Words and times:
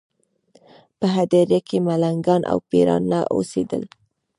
په 0.99 1.07
هدیره 1.15 1.59
کې 1.67 1.77
ملنګان 1.87 2.41
او 2.51 2.57
پېران 2.69 3.03
نه 3.11 3.19
اوسېدل. 3.33 3.83